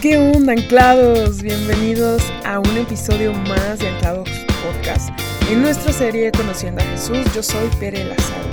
[0.00, 1.40] ¿Qué onda, anclados?
[1.40, 4.28] Bienvenidos a un episodio más de Anclados
[4.62, 5.08] Podcast.
[5.50, 8.50] En nuestra serie Conociendo a Jesús, yo soy Pere Lazaro.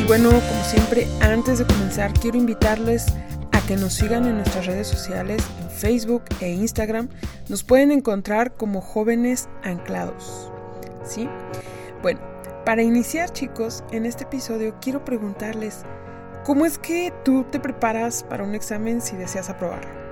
[0.00, 3.06] Y bueno, como siempre, antes de comenzar, quiero invitarles
[3.50, 7.08] a que nos sigan en nuestras redes sociales, en Facebook e Instagram.
[7.48, 10.52] Nos pueden encontrar como jóvenes anclados.
[11.04, 11.28] ¿Sí?
[12.00, 12.20] Bueno,
[12.64, 15.80] para iniciar, chicos, en este episodio quiero preguntarles,
[16.44, 20.09] ¿cómo es que tú te preparas para un examen si deseas aprobarlo?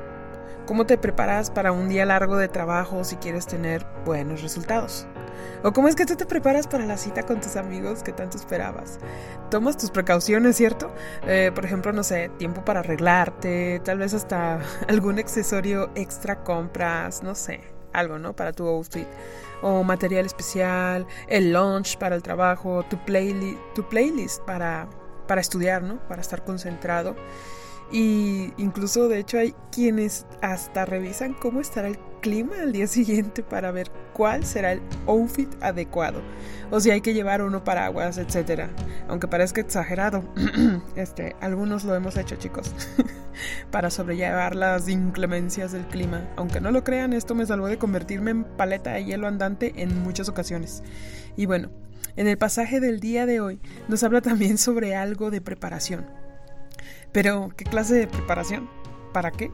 [0.68, 5.06] ¿Cómo te preparas para un día largo de trabajo si quieres tener buenos resultados?
[5.62, 8.36] ¿O cómo es que tú te preparas para la cita con tus amigos que tanto
[8.36, 8.98] esperabas?
[9.50, 10.92] Tomas tus precauciones, ¿cierto?
[11.26, 17.22] Eh, por ejemplo, no sé, tiempo para arreglarte, tal vez hasta algún accesorio extra compras,
[17.22, 17.62] no sé,
[17.94, 18.36] algo, ¿no?
[18.36, 19.08] Para tu outfit.
[19.62, 24.86] O material especial, el lunch para el trabajo, tu, playlist, tu playlist para,
[25.26, 25.98] para estudiar, ¿no?
[26.08, 27.16] Para estar concentrado.
[27.90, 33.42] Y incluso de hecho hay quienes hasta revisan cómo estará el clima al día siguiente
[33.42, 36.22] para ver cuál será el outfit adecuado.
[36.70, 38.70] O si hay que llevar uno paraguas, etcétera.
[39.08, 40.22] Aunque parezca exagerado,
[40.96, 42.74] este, algunos lo hemos hecho, chicos,
[43.70, 46.28] para sobrellevar las inclemencias del clima.
[46.36, 50.02] Aunque no lo crean, esto me salvó de convertirme en paleta de hielo andante en
[50.02, 50.82] muchas ocasiones.
[51.36, 51.70] Y bueno,
[52.16, 56.27] en el pasaje del día de hoy nos habla también sobre algo de preparación.
[57.12, 58.68] Pero, ¿qué clase de preparación?
[59.12, 59.50] ¿Para qué?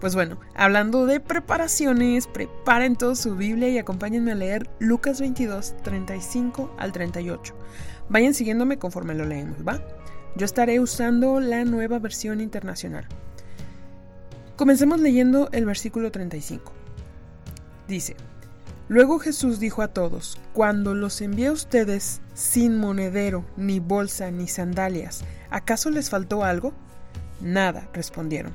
[0.00, 5.74] Pues bueno, hablando de preparaciones, preparen todo su Biblia y acompáñenme a leer Lucas 22,
[5.82, 7.54] 35 al 38.
[8.10, 9.80] Vayan siguiéndome conforme lo leemos, ¿va?
[10.36, 13.06] Yo estaré usando la nueva versión internacional.
[14.56, 16.72] Comencemos leyendo el versículo 35.
[17.88, 18.16] Dice,
[18.88, 24.46] Luego Jesús dijo a todos, Cuando los envié a ustedes sin monedero, ni bolsa, ni
[24.46, 26.74] sandalias, ¿acaso les faltó algo?
[27.40, 28.54] Nada, respondieron.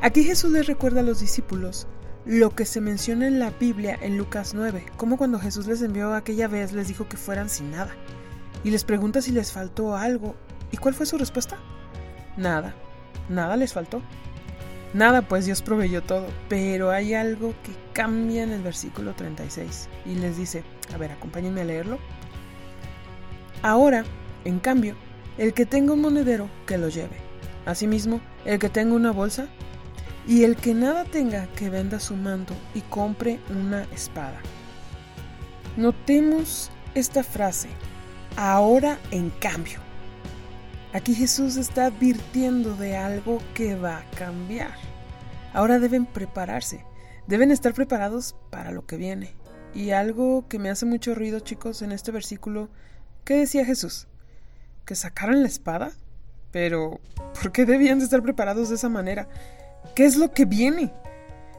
[0.00, 1.86] Aquí Jesús les recuerda a los discípulos
[2.24, 6.14] lo que se menciona en la Biblia en Lucas 9, como cuando Jesús les envió
[6.14, 7.94] aquella vez les dijo que fueran sin nada,
[8.62, 10.36] y les pregunta si les faltó algo,
[10.70, 11.56] ¿y cuál fue su respuesta?
[12.36, 12.74] Nada,
[13.28, 14.02] nada les faltó.
[14.94, 20.14] Nada, pues Dios proveyó todo, pero hay algo que cambia en el versículo 36 y
[20.14, 20.64] les dice,
[20.94, 21.98] a ver, acompáñenme a leerlo.
[23.62, 24.04] Ahora,
[24.44, 24.94] en cambio,
[25.36, 27.27] el que tenga un monedero, que lo lleve
[27.66, 29.48] Asimismo, el que tenga una bolsa
[30.26, 34.40] y el que nada tenga que venda su manto y compre una espada.
[35.76, 37.68] Notemos esta frase,
[38.36, 39.80] ahora en cambio.
[40.92, 44.74] Aquí Jesús está advirtiendo de algo que va a cambiar.
[45.52, 46.84] Ahora deben prepararse,
[47.26, 49.34] deben estar preparados para lo que viene.
[49.74, 52.70] Y algo que me hace mucho ruido, chicos, en este versículo,
[53.24, 54.08] ¿qué decía Jesús?
[54.84, 55.92] ¿Que sacaran la espada?
[56.50, 57.00] Pero,
[57.40, 59.28] ¿por qué debían de estar preparados de esa manera?
[59.94, 60.92] ¿Qué es lo que viene?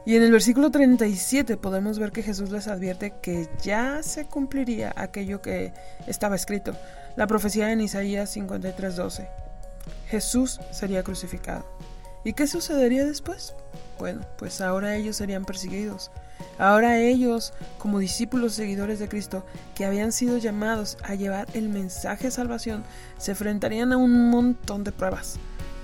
[0.06, 4.92] Y en el versículo 37 podemos ver que Jesús les advierte que ya se cumpliría
[4.96, 5.72] aquello que
[6.06, 6.74] estaba escrito,
[7.16, 9.28] la profecía en Isaías 53:12.
[10.08, 11.66] Jesús sería crucificado.
[12.24, 13.54] ¿Y qué sucedería después?
[13.98, 16.10] Bueno, pues ahora ellos serían perseguidos.
[16.58, 22.24] Ahora ellos, como discípulos seguidores de Cristo, que habían sido llamados a llevar el mensaje
[22.24, 22.84] de salvación,
[23.18, 25.38] se enfrentarían a un montón de pruebas.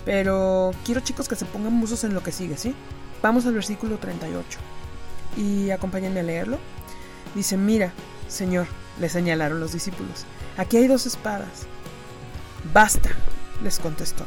[0.05, 2.75] Pero quiero chicos que se pongan buzos en lo que sigue, ¿sí?
[3.23, 4.59] Vamos al versículo 38.
[5.37, 6.59] Y acompáñenme a leerlo.
[7.35, 7.93] Dice, mira,
[8.29, 8.67] Señor,
[9.01, 10.25] le señalaron los discípulos,
[10.57, 11.67] aquí hay dos espadas.
[12.73, 13.11] Basta,
[13.63, 14.25] les contestó.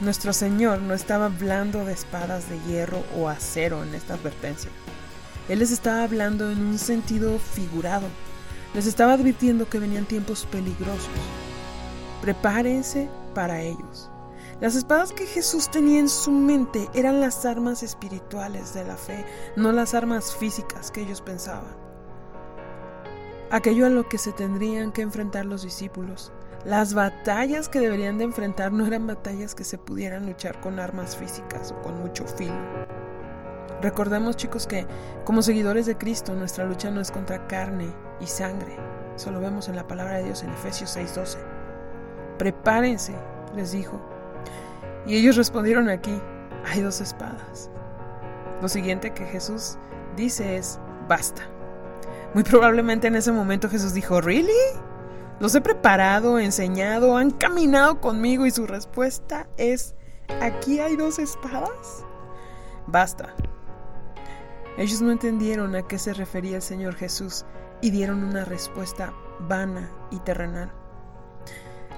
[0.00, 4.70] Nuestro Señor no estaba hablando de espadas de hierro o acero en esta advertencia.
[5.46, 8.06] Él les estaba hablando en un sentido figurado.
[8.72, 11.10] Les estaba advirtiendo que venían tiempos peligrosos.
[12.22, 14.10] Prepárense para ellos.
[14.62, 19.26] Las espadas que Jesús tenía en su mente eran las armas espirituales de la fe,
[19.54, 21.76] no las armas físicas que ellos pensaban.
[23.50, 26.32] Aquello a lo que se tendrían que enfrentar los discípulos
[26.64, 31.16] las batallas que deberían de enfrentar no eran batallas que se pudieran luchar con armas
[31.16, 32.54] físicas o con mucho filo.
[33.80, 34.86] Recordemos chicos que
[35.24, 38.76] como seguidores de Cristo nuestra lucha no es contra carne y sangre.
[39.16, 41.38] Eso lo vemos en la palabra de Dios en Efesios 6:12.
[42.38, 43.14] Prepárense,
[43.54, 43.98] les dijo.
[45.06, 46.20] Y ellos respondieron aquí,
[46.66, 47.70] hay dos espadas.
[48.60, 49.78] Lo siguiente que Jesús
[50.14, 51.42] dice es, basta.
[52.34, 54.52] Muy probablemente en ese momento Jesús dijo, ¿really?
[55.40, 59.94] Los he preparado, enseñado, han caminado conmigo y su respuesta es,
[60.42, 62.04] ¿aquí hay dos espadas?
[62.86, 63.34] Basta.
[64.76, 67.46] Ellos no entendieron a qué se refería el Señor Jesús
[67.80, 69.14] y dieron una respuesta
[69.48, 70.72] vana y terrenal.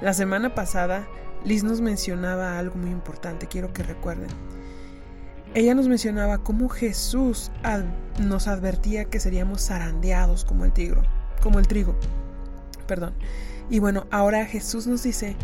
[0.00, 1.08] La semana pasada,
[1.44, 4.30] Liz nos mencionaba algo muy importante, quiero que recuerden.
[5.54, 7.50] ella nos mencionaba cómo Jesús
[8.20, 11.02] nos advertía que seríamos zarandeados como el tigro,
[11.42, 11.96] como el trigo.
[12.92, 13.14] Perdón.
[13.70, 15.34] Y bueno, ahora Jesús nos dice,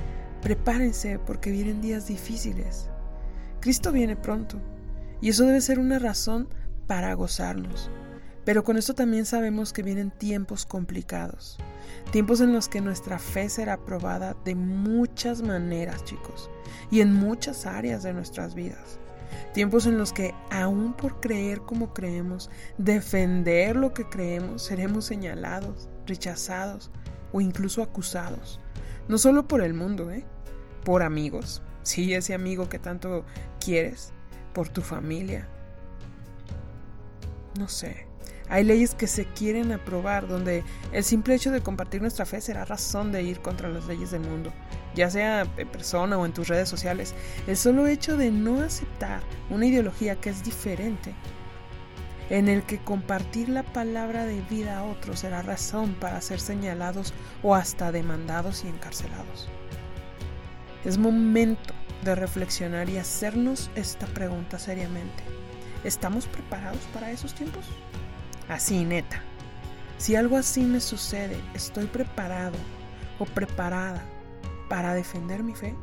[0.43, 2.91] prepárense porque vienen días difíciles.
[3.61, 4.61] Cristo viene pronto
[5.23, 6.47] y eso debe ser una razón
[6.87, 7.91] para gozarnos.
[8.45, 11.57] Pero con esto también sabemos que vienen tiempos complicados,
[12.13, 16.51] tiempos en los que nuestra fe será probada de muchas maneras, chicos,
[16.91, 18.99] y en muchas áreas de nuestras vidas.
[19.55, 25.89] Tiempos en los que, aún por creer como creemos, defender lo que creemos, seremos señalados,
[26.07, 26.91] rechazados
[27.33, 28.61] o incluso acusados.
[29.09, 30.25] No solo por el mundo, ¿eh?
[30.85, 31.63] Por amigos.
[31.83, 33.25] Sí, ese amigo que tanto
[33.61, 34.13] quieres.
[34.53, 35.49] Por tu familia.
[37.59, 38.09] No sé.
[38.51, 42.65] Hay leyes que se quieren aprobar donde el simple hecho de compartir nuestra fe será
[42.65, 44.53] razón de ir contra las leyes del mundo,
[44.95, 47.15] ya sea en persona o en tus redes sociales.
[47.47, 49.21] El solo hecho de no aceptar
[49.51, 51.15] una ideología que es diferente,
[52.31, 57.15] en el que compartir la palabra de vida a otros será razón para ser señalados
[57.43, 59.49] o hasta demandados y encarcelados.
[60.85, 65.23] Es momento de reflexionar y hacernos esta pregunta seriamente.
[65.85, 67.65] ¿Estamos preparados para esos tiempos?
[68.49, 69.23] Así, neta.
[69.97, 72.57] Si algo así me sucede, ¿estoy preparado
[73.19, 74.05] o preparada
[74.69, 75.75] para defender mi fe?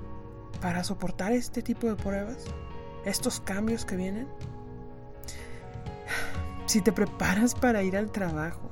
[0.62, 2.46] ¿Para soportar este tipo de pruebas?
[3.04, 4.28] ¿Estos cambios que vienen?
[6.66, 8.72] Si te preparas para ir al trabajo,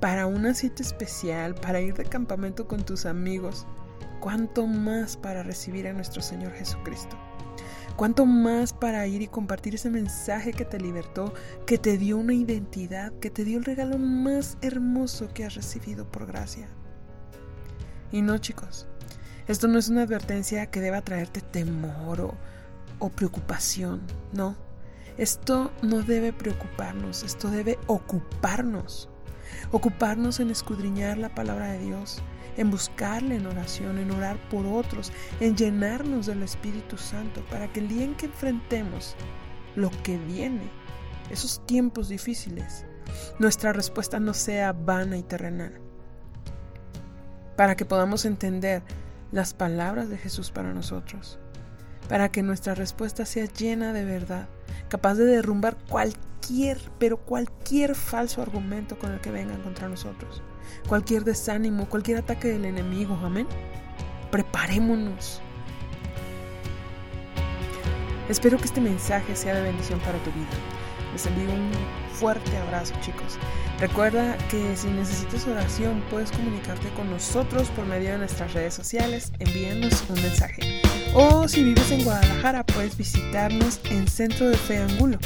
[0.00, 3.66] para una cita especial, para ir de campamento con tus amigos,
[4.20, 7.18] ¿cuánto más para recibir a nuestro Señor Jesucristo?
[7.96, 11.34] ¿Cuánto más para ir y compartir ese mensaje que te libertó,
[11.66, 16.10] que te dio una identidad, que te dio el regalo más hermoso que has recibido
[16.10, 16.68] por gracia?
[18.10, 18.86] Y no, chicos,
[19.48, 22.34] esto no es una advertencia que deba traerte temor o,
[23.00, 24.00] o preocupación,
[24.32, 24.67] no.
[25.18, 29.08] Esto no debe preocuparnos, esto debe ocuparnos.
[29.72, 32.22] Ocuparnos en escudriñar la palabra de Dios,
[32.56, 37.80] en buscarle en oración, en orar por otros, en llenarnos del Espíritu Santo para que
[37.80, 39.16] el día en que enfrentemos
[39.74, 40.70] lo que viene,
[41.30, 42.86] esos tiempos difíciles,
[43.40, 45.80] nuestra respuesta no sea vana y terrenal.
[47.56, 48.84] Para que podamos entender
[49.32, 51.40] las palabras de Jesús para nosotros.
[52.08, 54.48] Para que nuestra respuesta sea llena de verdad,
[54.88, 60.42] capaz de derrumbar cualquier, pero cualquier falso argumento con el que vengan contra nosotros
[60.86, 63.18] cualquier desánimo, cualquier ataque del enemigo.
[63.24, 63.46] Amén.
[64.30, 65.40] Preparémonos.
[68.28, 70.46] Espero que este mensaje sea de bendición para tu vida.
[71.12, 71.70] Les envío un
[72.18, 73.38] fuerte abrazo chicos.
[73.78, 79.32] Recuerda que si necesitas oración puedes comunicarte con nosotros por medio de nuestras redes sociales,
[79.38, 80.82] envíanos un mensaje.
[81.14, 85.18] O si vives en Guadalajara puedes visitarnos en Centro de Fe Angulo.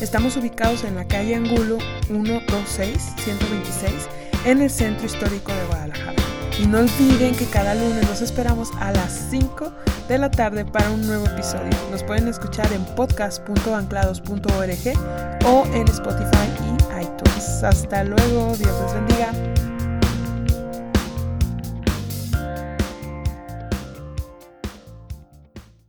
[0.00, 3.92] Estamos ubicados en la calle Angulo 126 126
[4.44, 6.14] en el Centro Histórico de Guadalajara.
[6.60, 9.72] Y no olviden que cada lunes los esperamos a las 5
[10.08, 11.70] de la tarde para un nuevo episodio.
[11.90, 17.62] Nos pueden escuchar en podcast.anclados.org o en Spotify y iTunes.
[17.62, 19.32] Hasta luego, Dios les bendiga.